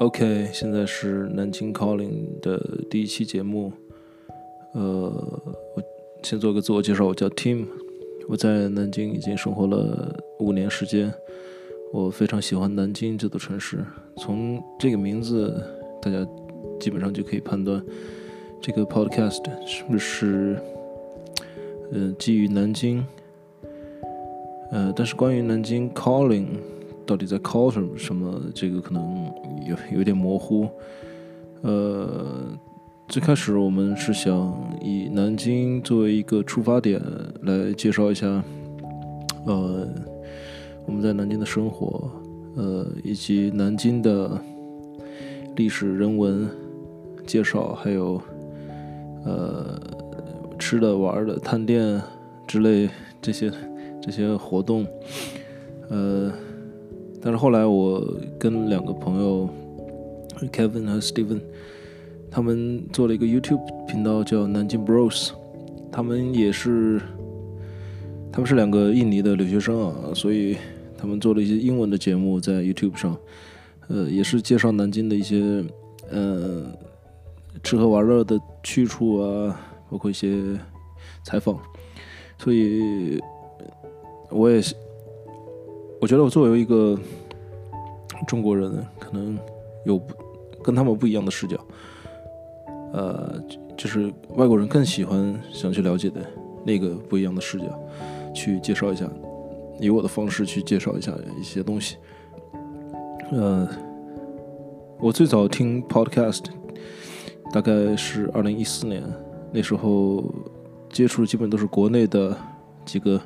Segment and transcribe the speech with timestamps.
[0.00, 2.60] OK，现在是南京 Calling 的
[2.90, 3.72] 第一期节目。
[4.72, 4.82] 呃，
[5.76, 5.82] 我
[6.22, 7.66] 先做个自我介绍，我叫 Tim，
[8.26, 11.12] 我在南京已经生活了五年时间。
[11.92, 13.84] 我非常喜欢南京这座城市，
[14.16, 15.62] 从这个名字，
[16.00, 16.26] 大家
[16.80, 17.80] 基本上就可以判断
[18.60, 20.58] 这个 Podcast 是不是，
[21.92, 23.04] 呃，基于南京。
[24.72, 26.46] 呃，但是关于南京 Calling。
[27.12, 28.40] 到底在 call 什么什么？
[28.54, 29.30] 这个可能
[29.66, 30.66] 有有点模糊。
[31.60, 32.26] 呃，
[33.06, 36.98] 最开始我们是想以南京作为一个出发点
[37.42, 38.26] 来介绍一下，
[39.44, 39.86] 呃，
[40.86, 42.10] 我们在南京的生活，
[42.56, 44.40] 呃，以及南京的
[45.56, 46.48] 历史人文
[47.26, 48.18] 介绍，还有
[49.26, 49.78] 呃
[50.58, 52.00] 吃的、玩的、探店
[52.46, 52.88] 之类
[53.20, 53.52] 这些
[54.00, 54.86] 这些活动，
[55.90, 56.32] 呃。
[57.24, 58.04] 但是后来，我
[58.36, 59.48] 跟两个朋友
[60.50, 61.40] ，Kevin 和 Steven，
[62.28, 65.30] 他们做了一个 YouTube 频道，叫南京 Bros。
[65.92, 67.00] 他们也是，
[68.32, 70.56] 他们是两个印尼的留学生啊，所以
[70.98, 73.16] 他们做了一些英文的节目在 YouTube 上，
[73.86, 75.64] 呃，也是介绍南京的一些
[76.10, 76.66] 呃
[77.62, 80.58] 吃喝玩乐的去处啊，包括一些
[81.22, 81.56] 采访。
[82.36, 83.20] 所以，
[84.28, 84.74] 我也是。
[86.02, 86.98] 我觉得我作为一个
[88.26, 89.38] 中国人，可能
[89.84, 90.02] 有
[90.60, 91.56] 跟他们不一样的视角。
[92.92, 93.40] 呃，
[93.76, 96.20] 就是外国人更喜欢想去了解的
[96.64, 97.66] 那个不一样的视角，
[98.34, 99.08] 去介绍一下，
[99.78, 101.96] 以我的方式去介绍一下一些东西。
[103.30, 103.68] 呃，
[104.98, 106.46] 我最早听 Podcast
[107.52, 109.04] 大概是二零一四年，
[109.52, 110.24] 那时候
[110.90, 112.36] 接触的基本都是国内的
[112.84, 113.20] 几个。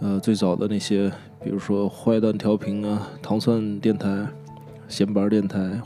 [0.00, 1.10] 呃，最早的那些，
[1.44, 4.26] 比如说坏蛋调频啊、糖蒜电台、
[4.88, 5.78] 闲板电台，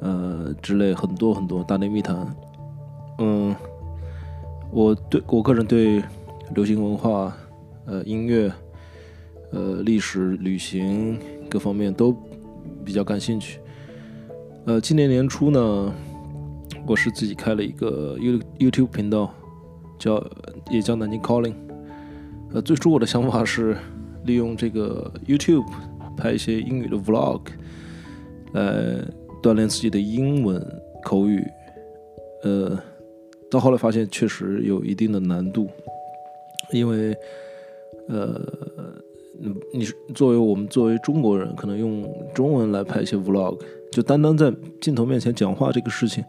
[0.00, 2.36] 呃之类很多很多大内密谈。
[3.18, 3.56] 嗯，
[4.70, 6.02] 我对我个人对
[6.54, 7.34] 流行文化、
[7.86, 8.52] 呃音乐、
[9.50, 12.14] 呃历史、旅行各方面都
[12.84, 13.60] 比较感兴趣。
[14.66, 15.90] 呃，今年年初呢，
[16.86, 19.32] 我是自己开了一个 You YouTube 频道，
[19.98, 20.22] 叫
[20.70, 21.54] 也叫南京 Calling。
[22.52, 23.74] 呃，最初我的想法是
[24.30, 25.66] 利用这个 YouTube
[26.16, 27.40] 拍一些英语的 Vlog，
[28.52, 28.62] 来
[29.42, 30.64] 锻炼自己的英文
[31.02, 31.44] 口语。
[32.44, 32.78] 呃，
[33.50, 35.68] 到后来发现确实有一定的难度，
[36.70, 37.12] 因为
[38.06, 38.40] 呃，
[39.74, 43.58] 你作为我们作为中国人，可能用中文来拍一些 Vlog，
[43.90, 46.24] 就单单在镜头面前讲话这个事情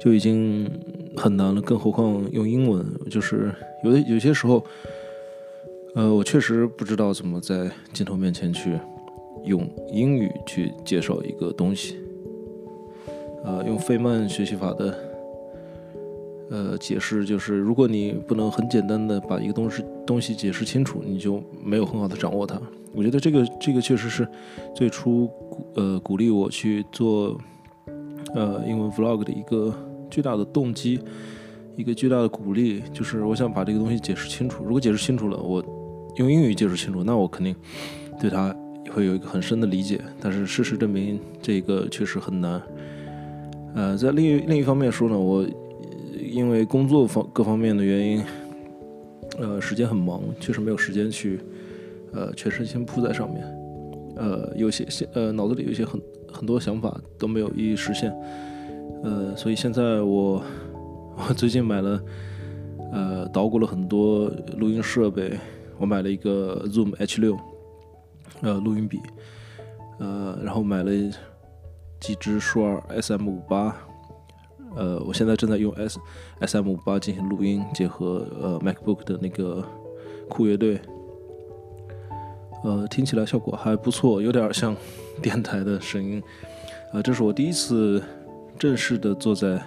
[0.00, 0.70] 就已经
[1.16, 4.64] 很难了，更何况用英文，就是有的有些时候。
[5.96, 8.78] 呃，我确实不知道怎么在镜头面前去
[9.46, 11.96] 用英语去介绍一个东西。
[13.42, 14.94] 呃，用费曼学习法的
[16.50, 22.60] 呃解释就是，如果你不能很简单的把一个东西东西解释清楚，你就没有很好的掌握它。
[22.94, 24.28] 我觉得这个这个确实是
[24.74, 25.30] 最初
[25.76, 27.40] 呃鼓励我去做
[28.34, 29.72] 呃英文 vlog 的一个
[30.10, 31.00] 巨大的动机，
[31.74, 34.62] 一个巨大的鼓励，就是我想把这个东西解释清楚。
[34.62, 35.64] 如果解释清楚了，我
[36.16, 37.54] 用英语解释清楚，那我肯定
[38.20, 38.54] 对他
[38.90, 40.00] 会有一个很深的理解。
[40.20, 42.60] 但是事实证明，这个确实很难。
[43.74, 45.46] 呃，在另另一方面说呢，我
[46.18, 48.22] 因为工作方各方面的原因，
[49.38, 51.38] 呃，时间很忙，确实没有时间去
[52.12, 53.44] 呃全身心扑在上面。
[54.16, 56.00] 呃，有些现呃脑子里有些很
[56.32, 58.10] 很多想法都没有一一实现。
[59.04, 60.42] 呃，所以现在我
[61.28, 62.02] 我最近买了
[62.92, 65.38] 呃捣鼓了很多录音设备。
[65.78, 67.38] 我买了一个 Zoom H6，
[68.40, 68.98] 呃，录音笔，
[69.98, 70.90] 呃，然后买了
[72.00, 73.72] 几支舒尔 SM58，
[74.74, 75.98] 呃，我现在正在用 S
[76.40, 79.62] SM58 进行录音，结合呃 MacBook 的那个
[80.28, 80.80] 酷乐队，
[82.64, 84.74] 呃，听起来效果还不错，有点像
[85.20, 86.22] 电台的声音，
[86.92, 88.02] 啊，这是我第一次
[88.58, 89.62] 正式的坐在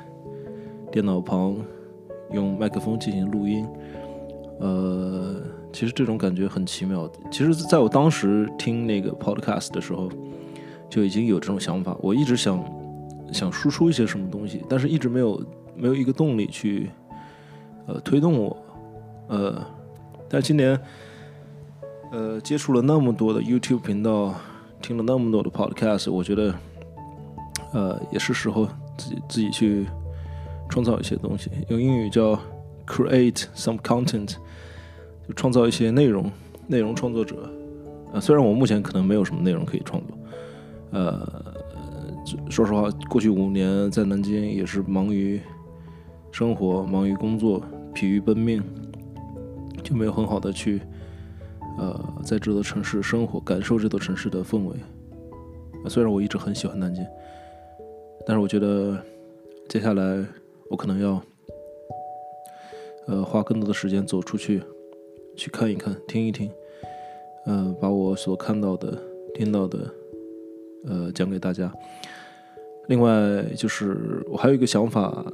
[0.92, 1.56] 电脑旁
[2.32, 3.68] 用麦克风进行录音，
[4.60, 5.36] 呃。
[5.72, 7.10] 其实这种感觉很奇妙。
[7.32, 10.10] 其实，在我当时听那个 podcast 的时候，
[10.90, 11.96] 就已经有这种想法。
[12.02, 12.64] 我一直想
[13.32, 15.42] 想输出一些什么东西，但是一直没有
[15.76, 16.90] 没有一个动力去
[17.86, 18.58] 呃推动我。
[19.28, 19.64] 呃，
[20.28, 20.80] 但今年
[22.12, 24.34] 呃接触了那么多的 YouTube 频道，
[24.82, 26.54] 听了那么多的 podcast，我觉得
[27.74, 28.68] 呃也是时候
[28.98, 29.86] 自己自己去
[30.68, 31.52] 创造一些东西。
[31.68, 32.40] 用英语叫
[32.88, 34.36] create some content。
[35.36, 36.32] 创造一些内容，
[36.68, 37.50] 内容创作者，
[38.14, 40.18] 呃，虽然我目前可能没有什么内容可以创作，
[40.92, 41.56] 呃，
[42.50, 45.40] 说实话，过去五年在南京也是忙于
[46.32, 47.62] 生活、忙于工作、
[47.94, 48.62] 疲于奔命，
[49.84, 50.82] 就没有很好的去
[51.78, 54.76] 呃在这座城市生活，感受这座城市的氛围。
[55.88, 57.06] 虽然我一直很喜欢南京，
[58.28, 59.02] 但是我觉得
[59.68, 60.26] 接下来
[60.70, 61.22] 我可能要
[63.08, 64.62] 呃花更多的时间走出去，
[65.40, 66.52] 去看一看、听一听，
[67.46, 68.98] 呃，把我所看到的、
[69.34, 69.90] 听到的。
[70.86, 71.72] 呃，讲给大家。
[72.88, 75.26] 另外，就是我还有一个想法，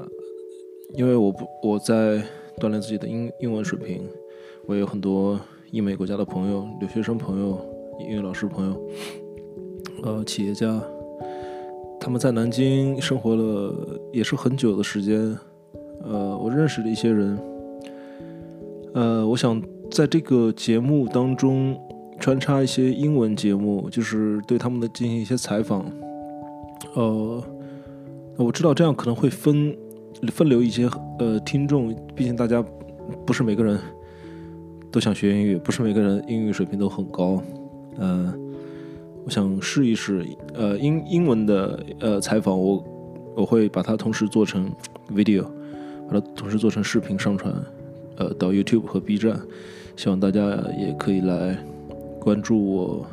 [0.94, 2.22] 因为我不我在
[2.60, 4.08] 锻炼自己的英英文水平，
[4.68, 5.40] 我有很多
[5.72, 7.60] 英美国家的朋友、留学生朋友、
[8.00, 8.90] 英语老师朋友，
[10.04, 10.80] 呃，企业家，
[12.00, 15.36] 他们在南京生活了也是很久的时间。
[16.04, 17.40] 呃，我认识的一些人，
[18.94, 19.60] 呃，我想
[19.92, 21.80] 在这个节目当中。
[22.18, 25.86] 穿插一些英文节目，就是对他们的进行一些采访。
[26.94, 27.44] 呃，
[28.38, 29.76] 我知道这样可能会分
[30.32, 30.90] 分流一些
[31.20, 32.64] 呃听众，毕竟大家
[33.26, 33.78] 不是每个人
[34.90, 37.44] 都想学英语，不是每个人英语水平都很高。
[37.98, 38.34] 呃，
[39.26, 42.82] 我想试一试呃英英文的呃采访，我
[43.36, 44.72] 我会把它同时做成
[45.10, 45.44] video，
[46.08, 47.54] 把它同时做成视频上传
[48.18, 49.40] 呃到 YouTube 和 B 站，
[49.96, 50.42] 希望大家
[50.78, 51.58] 也可以来。
[52.18, 53.06] 关注我，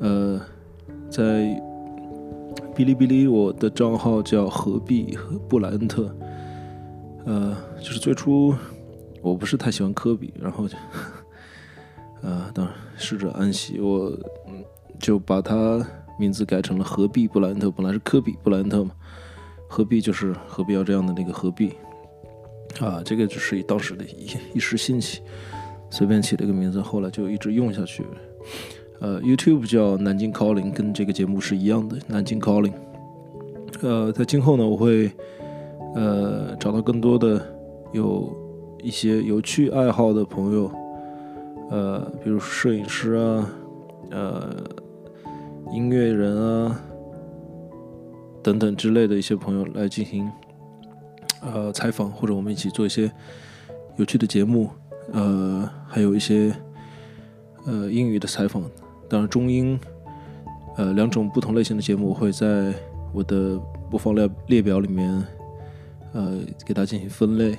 [0.00, 0.40] 呃，
[1.08, 1.22] 在
[2.74, 6.12] 哔哩哔哩，我的账号叫何必和布莱恩特，
[7.24, 8.52] 呃，就是最初
[9.22, 10.76] 我不是太喜欢科比，然后就，
[12.22, 14.12] 呃，当然逝者安息，我
[14.98, 15.80] 就把他
[16.18, 18.90] 名字改成了何必布莱恩特，本来是科比布莱恩特嘛，
[19.68, 21.74] 何必就是何必要这样的那个何必，
[22.80, 25.20] 啊，这个只是当时的一一时兴起。
[25.90, 28.04] 随便起了一个名字，后来就一直用下去。
[28.98, 32.72] 呃，YouTube 叫南京 Calling，跟这个节目是一样的，南京 Calling。
[33.80, 35.12] 呃，在今后呢，我会
[35.94, 37.40] 呃找到更多的
[37.92, 38.34] 有
[38.82, 40.70] 一些有趣爱好的朋友，
[41.70, 43.48] 呃，比如摄影师啊，
[44.10, 44.50] 呃，
[45.72, 46.80] 音乐人啊
[48.42, 50.28] 等等之类的一些朋友来进行
[51.44, 53.10] 呃采访，或者我们一起做一些
[53.96, 54.70] 有趣的节目。
[55.12, 56.54] 呃，还有一些
[57.66, 58.62] 呃英语的采访，
[59.06, 59.78] 当然中英
[60.76, 62.72] 呃两种不同类型的节目，我会在
[63.12, 63.60] 我的
[63.90, 65.22] 播放列列表里面
[66.14, 67.58] 呃给大家进行分类，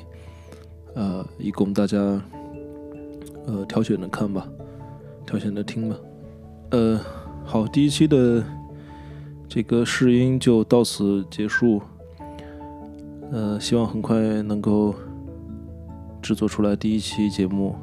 [0.96, 1.98] 呃以供大家
[3.46, 4.48] 呃挑选着看吧，
[5.26, 5.96] 挑选着听吧。
[6.72, 7.00] 呃，
[7.46, 8.44] 好，第一期的
[9.48, 11.80] 这个试音就到此结束，
[13.36, 14.96] 呃，希望很快能够。
[16.22, 17.76] 制作出来第一期节目，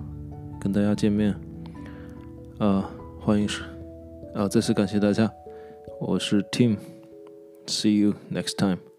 [0.60, 1.32] 跟大家见面，
[2.58, 2.90] 啊，
[3.20, 3.62] 欢迎是，
[4.34, 5.30] 啊，再次感谢大家，
[6.00, 8.91] 我是 Tim，See you next time。